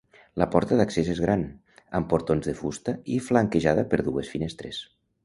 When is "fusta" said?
2.63-2.97